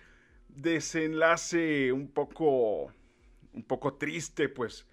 [0.48, 2.92] desenlace un poco
[3.54, 4.86] un poco triste pues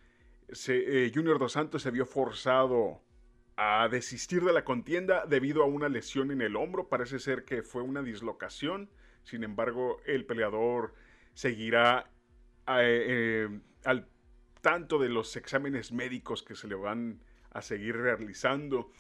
[0.68, 3.02] eh, Junior Dos Santos se vio forzado
[3.56, 6.88] a desistir de la contienda debido a una lesión en el hombro.
[6.88, 8.90] Parece ser que fue una dislocación.
[9.24, 10.94] Sin embargo, el peleador
[11.34, 12.10] seguirá
[12.68, 14.08] eh, eh, al
[14.62, 18.92] tanto de los exámenes médicos que se le van a seguir realizando.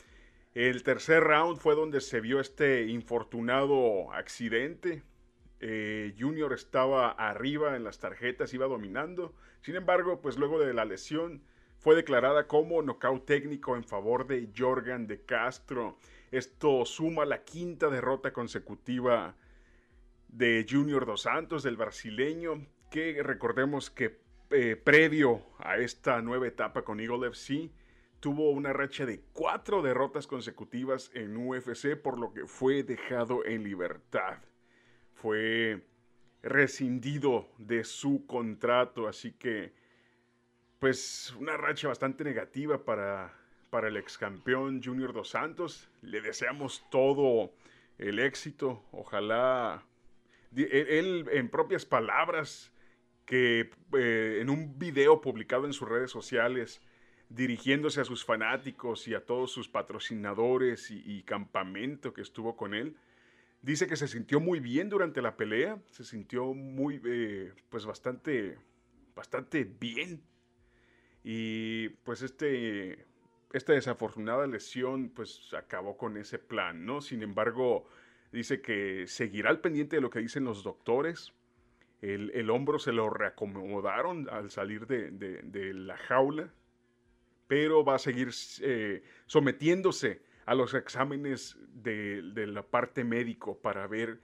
[0.54, 5.04] El tercer round fue donde se vio este infortunado accidente.
[5.62, 9.34] Junior estaba arriba en las tarjetas, iba dominando.
[9.62, 11.42] Sin embargo, pues luego de la lesión
[11.80, 15.98] fue declarada como nocaut técnico en favor de Jorgan de Castro.
[16.32, 19.36] Esto suma la quinta derrota consecutiva
[20.28, 24.20] de Junior Dos Santos, del brasileño, que recordemos que
[24.52, 27.70] eh, previo a esta nueva etapa con Eagle FC,
[28.20, 33.64] tuvo una racha de cuatro derrotas consecutivas en UFC, por lo que fue dejado en
[33.64, 34.40] libertad.
[35.22, 35.82] Fue
[36.42, 39.74] rescindido de su contrato, así que
[40.80, 43.34] pues una racha bastante negativa para,
[43.70, 45.90] para el ex campeón Junior Dos Santos.
[46.02, 47.52] Le deseamos todo
[47.98, 49.84] el éxito, ojalá
[50.56, 52.72] él, en propias palabras
[53.26, 56.82] que eh, en un video publicado en sus redes sociales
[57.28, 62.96] dirigiéndose a sus fanáticos y a todos sus patrocinadores y campamento que estuvo con él,
[63.62, 68.58] Dice que se sintió muy bien durante la pelea, se sintió muy, eh, pues bastante,
[69.16, 70.24] bastante bien.
[71.24, 73.06] Y pues este,
[73.52, 77.02] esta desafortunada lesión pues acabó con ese plan, ¿no?
[77.02, 77.88] Sin embargo,
[78.32, 81.34] dice que seguirá al pendiente de lo que dicen los doctores.
[82.02, 86.54] El, hombro se lo reacomodaron al salir de, la jaula,
[87.48, 88.30] pero va a seguir
[88.62, 94.20] eh, sometiéndose a los exámenes de, la parte médico para ver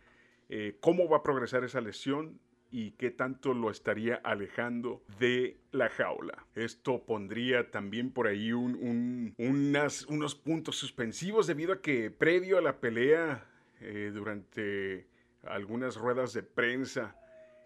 [0.49, 2.39] eh, cómo va a progresar esa lesión
[2.71, 6.47] y qué tanto lo estaría alejando de la jaula.
[6.55, 13.45] Esto pondría también por ahí unos puntos suspensivos debido a que previo a la pelea,
[13.79, 15.05] eh, durante
[15.43, 17.15] algunas ruedas de prensa,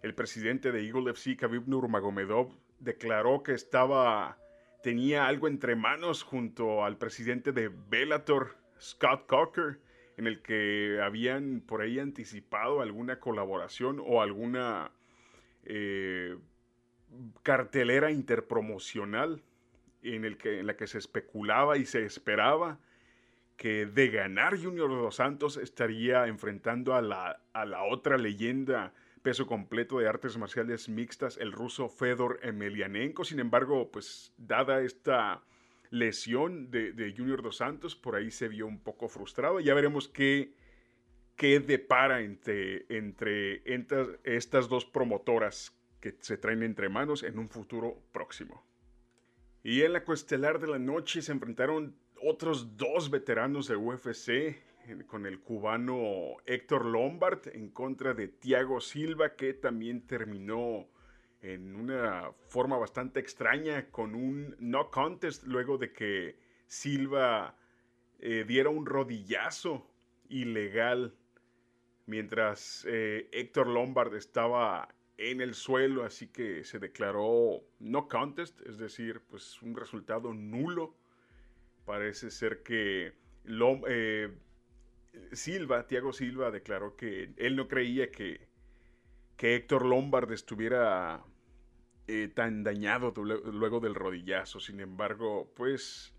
[0.04, 4.38] el presidente de Eagle FC, Khabib Nurmagomedov, declaró que estaba
[4.82, 9.80] tenía algo entre manos junto al presidente de Bellator, Scott Cocker,
[10.18, 14.92] en el que habían por ahí anticipado alguna colaboración o alguna
[15.64, 16.38] eh,
[17.44, 19.42] cartelera interpromocional
[20.02, 22.80] en, en la que se especulaba y se esperaba
[23.58, 29.48] que de ganar Junior Dos Santos estaría enfrentando a la, a la otra leyenda peso
[29.48, 33.24] completo de artes marciales mixtas, el ruso Fedor Emelianenko.
[33.24, 35.44] Sin embargo, pues dada esta
[35.90, 39.60] lesión de, Junior Dos Santos, por ahí se vio un poco frustrado.
[39.60, 40.54] Ya veremos qué,
[41.36, 47.50] qué depara entre, entre, entre estas dos promotoras que se traen entre manos en un
[47.50, 48.64] futuro próximo.
[49.64, 54.58] Y en la cuestelar de la noche se enfrentaron otros dos veteranos de UFC,
[55.08, 60.88] con el cubano Héctor Lombard en contra de Thiago Silva, que también terminó
[61.42, 66.38] en una forma bastante extraña con un no contest luego de que
[66.68, 67.56] Silva
[68.20, 69.90] eh, diera un rodillazo
[70.28, 71.16] ilegal
[72.06, 78.78] mientras eh, Héctor Lombard estaba en el suelo, así que se declaró no contest, es
[78.78, 80.96] decir, pues un resultado nulo.
[81.86, 83.14] Parece ser que
[83.88, 84.38] eh,
[85.32, 88.48] Silva, Thiago Silva, declaró que él no creía que,
[89.38, 91.24] que Héctor Lombard estuviera
[92.08, 94.60] eh, tan dañado luego del rodillazo.
[94.60, 96.16] Sin embargo, pues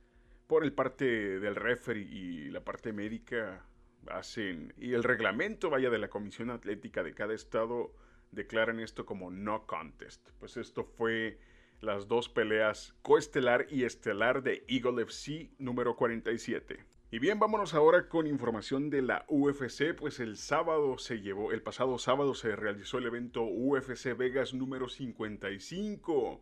[0.47, 3.64] por el parte del referee y la parte médica
[4.09, 7.93] hacen y el reglamento vaya de la comisión atlética de cada estado
[8.32, 10.30] declaran esto como no contest.
[10.38, 11.38] Pues esto fue
[11.80, 16.84] las dos peleas coestelar y estelar de Eagle FC número 47.
[17.12, 21.61] Y bien, vámonos ahora con información de la UFC, pues el sábado se llevó, el
[21.61, 26.40] pasado sábado se realizó el evento UFC Vegas número 55,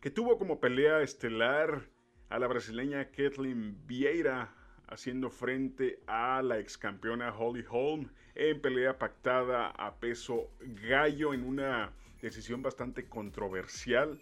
[0.00, 1.90] que tuvo como pelea estelar
[2.30, 4.54] a la brasileña Kathleen Vieira
[4.88, 10.50] haciendo frente a la ex campeona Holly Holm en pelea pactada a peso
[10.88, 11.92] gallo en una
[12.22, 14.18] decisión bastante controversial.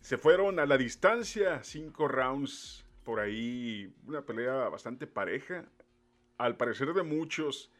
[0.00, 5.64] Se fueron a la distancia, cinco rounds por ahí una pelea bastante pareja.
[6.36, 7.72] Al parecer de muchos,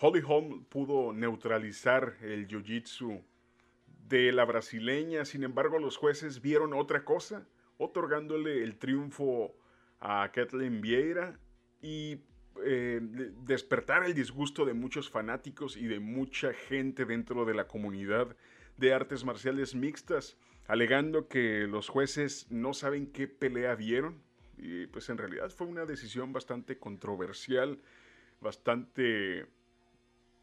[0.00, 3.22] Holly Holm pudo neutralizar el jiu-jitsu
[4.08, 5.26] de la brasileña.
[5.26, 7.46] Sin embargo, los jueces vieron otra cosa,
[7.76, 9.54] otorgándole el triunfo
[10.00, 11.38] a Kathleen Vieira
[11.82, 12.22] y
[12.64, 13.00] eh,
[13.44, 18.34] despertar el disgusto de muchos fanáticos y de mucha gente dentro de la comunidad
[18.78, 24.31] de artes marciales mixtas, alegando que los jueces no saben qué pelea vieron,
[24.62, 27.80] y pues en realidad fue una decisión bastante controversial,
[28.40, 29.46] bastante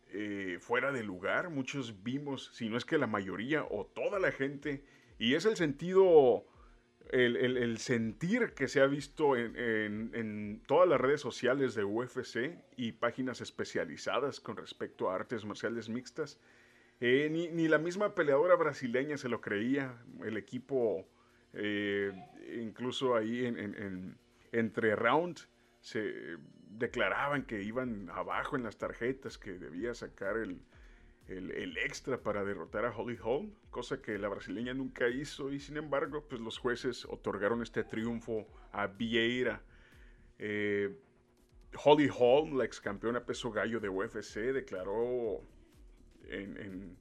[0.10, 1.50] eh, fuera de lugar.
[1.50, 4.84] Muchos vimos, si no es que la mayoría o toda la gente,
[5.18, 6.46] y es el sentido,
[7.12, 13.40] el, sentir que se ha visto en, todas las redes sociales de UFC y páginas
[13.40, 16.40] especializadas con respecto a artes marciales mixtas.
[17.00, 21.08] Eh, ni, ni, la misma peleadora brasileña se lo creía, el equipo
[21.54, 22.12] eh,
[22.62, 24.18] incluso ahí en,
[24.52, 25.40] entre round
[25.82, 26.38] se
[26.70, 30.62] declaraban que iban abajo en las tarjetas, que debía sacar el,
[31.78, 36.26] extra para derrotar a Holly Holm, cosa que la brasileña nunca hizo y sin embargo
[36.28, 39.62] pues los jueces otorgaron este triunfo a Vieira.
[40.40, 40.98] Eh,
[41.84, 45.42] Holly Holm, la ex campeona peso gallo de UFC, declaró
[46.30, 46.98] en, en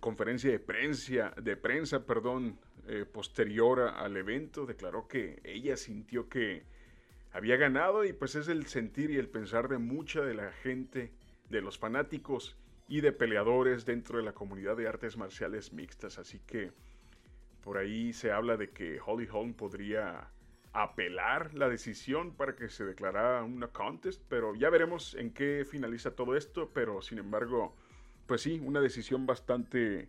[0.00, 6.64] conferencia de prensa, de prensa perdón, eh, posterior al evento, declaró que ella sintió que
[7.32, 11.12] había ganado y pues es el sentir y el pensar de mucha de la gente,
[11.50, 12.56] de los fanáticos
[12.88, 16.18] y de peleadores dentro de la comunidad de artes marciales mixtas.
[16.18, 16.72] Así que
[17.62, 20.30] por ahí se habla de que Holly Holm podría
[20.72, 26.14] apelar la decisión para que se declarara una contest, pero ya veremos en qué finaliza
[26.14, 27.76] todo esto, pero sin embargo,
[28.28, 30.06] pues sí, una decisión bastante,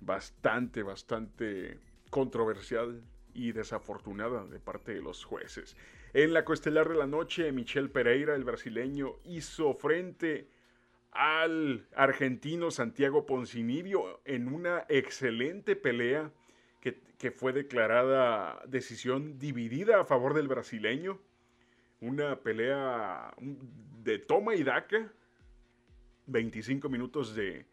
[0.00, 3.02] bastante, bastante controversial
[3.34, 5.76] y desafortunada de parte de los jueces.
[6.14, 10.48] En la coestelar de la noche, Michel Pereira, el brasileño, hizo frente
[11.12, 16.32] al argentino Santiago Poncinibio en una excelente pelea
[16.80, 21.20] que, que, fue declarada decisión dividida a favor del brasileño.
[22.00, 23.34] Una pelea
[24.02, 25.12] de toma y daca.
[26.30, 27.66] 25 minutos de...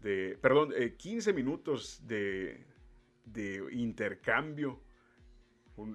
[0.00, 2.64] de perdón, 15 eh, minutos de,
[3.24, 4.80] de intercambio.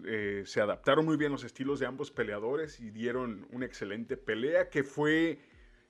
[0.05, 4.69] Eh, se adaptaron muy bien los estilos de ambos peleadores y dieron una excelente pelea
[4.69, 5.39] que fue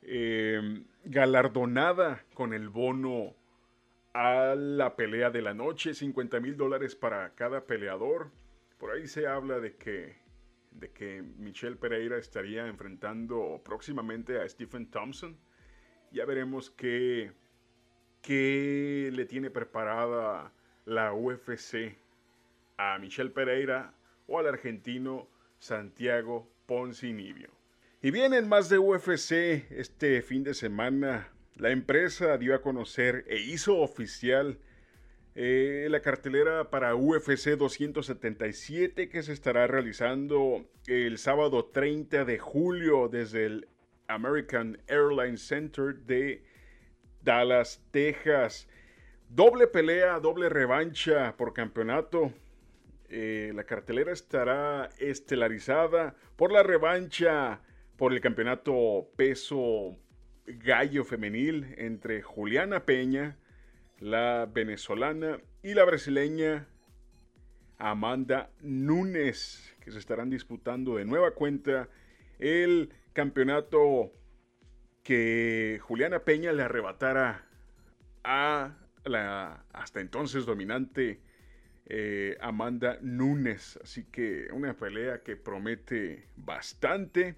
[0.02, 3.36] eh, galardonada con el bono
[4.14, 8.32] a la pelea de la noche, 50 mil dólares para cada peleador.
[8.78, 10.16] Por ahí se habla de que,
[10.72, 15.38] de que Michelle Pereira estaría enfrentando próximamente a Stephen Thompson.
[16.12, 17.32] Ya veremos qué,
[18.22, 20.52] qué le tiene preparada
[20.86, 21.96] la UFC
[22.78, 23.94] a Michelle Pereira
[24.28, 27.50] o al argentino Santiago Poncinibio.
[28.02, 31.30] Y vienen más de UFC este fin de semana.
[31.56, 34.58] La empresa dio a conocer e hizo oficial
[35.36, 43.08] eh, la cartelera para UFC 277 que se estará realizando el sábado 30 de julio
[43.08, 43.68] desde el
[44.14, 46.44] American Airlines Center de
[47.22, 48.68] Dallas, Texas.
[49.30, 52.34] Doble pelea, doble revancha por campeonato.
[53.10, 57.62] Eh, la cartelera estará estelarizada por la revancha
[57.98, 59.98] por el campeonato peso
[60.46, 63.38] gallo femenil entre Juliana Peña,
[64.00, 66.68] la venezolana, y la brasileña
[67.78, 71.90] Amanda Núñez, que se estarán disputando de nueva cuenta
[72.40, 74.12] el campeonato
[75.04, 77.48] que Juliana Peña le arrebatara
[78.24, 81.22] a la hasta entonces dominante
[81.88, 83.78] eh, Amanda Núñez.
[83.84, 87.36] Así que una pelea que promete bastante.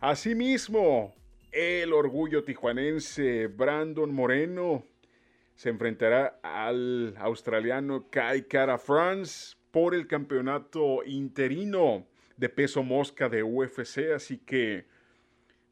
[0.00, 1.14] Asimismo,
[1.52, 4.84] el orgullo tijuanense Brandon Moreno
[5.54, 12.06] se enfrentará al australiano Kai Kara France por el campeonato interino
[12.36, 14.12] de peso mosca de UFC.
[14.14, 14.86] Así que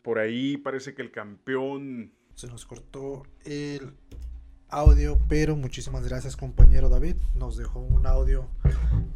[0.03, 2.13] por ahí parece que el campeón...
[2.35, 3.93] Se nos cortó el
[4.69, 7.17] audio, pero muchísimas gracias compañero David.
[7.35, 8.49] Nos dejó un audio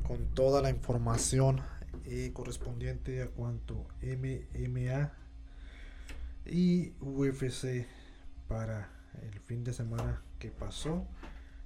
[0.06, 1.62] con toda la información
[2.04, 5.12] eh, correspondiente a cuanto MMA
[6.44, 7.86] y UFC
[8.46, 8.90] para
[9.22, 11.08] el fin de semana que pasó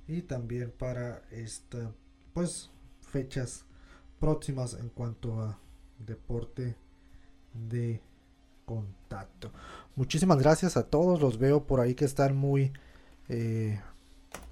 [0.07, 1.93] y también para esta
[2.33, 3.67] pues fechas
[4.21, 5.59] próximas en cuanto a
[5.99, 6.77] deporte
[7.53, 8.03] de
[8.71, 9.51] contacto.
[9.97, 12.73] Muchísimas gracias a todos los veo por ahí que están muy
[13.29, 13.81] eh,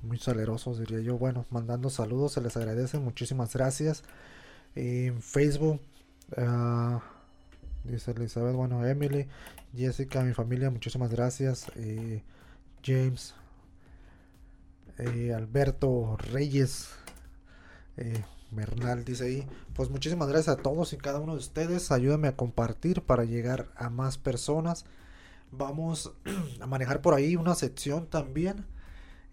[0.03, 1.19] muy salerosos diría yo.
[1.19, 4.03] Bueno mandando saludos se les agradece muchísimas gracias.
[4.75, 5.81] En Facebook
[6.37, 6.99] uh,
[7.85, 9.29] dice Elizabeth bueno Emily
[9.75, 11.67] Jessica mi familia muchísimas gracias.
[11.77, 12.23] Eh,
[12.85, 13.35] James
[14.99, 16.91] eh, Alberto Reyes
[17.97, 21.91] eh, Bernal dice ahí pues muchísimas gracias a todos y cada uno de ustedes.
[21.93, 24.85] Ayúdenme a compartir para llegar a más personas.
[25.51, 26.13] Vamos
[26.61, 28.65] a manejar por ahí una sección también.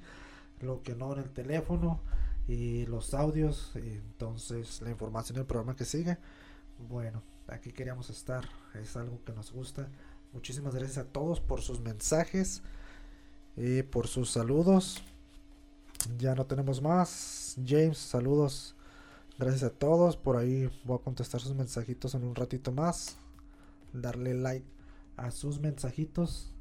[0.61, 1.99] lo que no en el teléfono
[2.47, 6.17] y los audios, entonces la información del programa que sigue.
[6.87, 9.89] Bueno, aquí queríamos estar, es algo que nos gusta.
[10.31, 12.63] Muchísimas gracias a todos por sus mensajes,
[13.57, 15.03] y por sus saludos.
[16.17, 17.57] Ya no tenemos más.
[17.65, 18.75] James, saludos.
[19.37, 20.15] Gracias a todos.
[20.17, 23.17] Por ahí voy a contestar sus mensajitos en un ratito más.
[23.93, 24.65] Darle like
[25.17, 26.53] a sus mensajitos.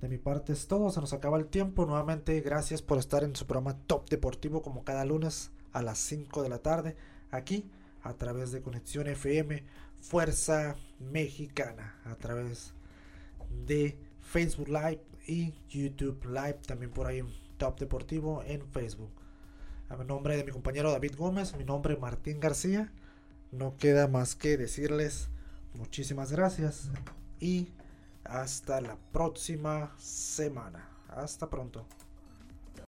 [0.00, 1.86] De mi parte es todo, se nos acaba el tiempo.
[1.86, 6.42] Nuevamente, gracias por estar en su programa Top Deportivo como cada lunes a las 5
[6.42, 6.96] de la tarde,
[7.30, 7.70] aquí
[8.02, 9.64] a través de Conexión FM
[10.00, 12.74] Fuerza Mexicana, a través
[13.66, 17.22] de Facebook Live y YouTube Live, también por ahí
[17.72, 19.10] Deportivo en Facebook.
[19.88, 22.92] A nombre de mi compañero David Gómez, mi nombre Martín García.
[23.52, 25.28] No queda más que decirles
[25.74, 26.90] muchísimas gracias
[27.40, 27.68] y
[28.24, 30.88] hasta la próxima semana.
[31.08, 31.86] Hasta pronto.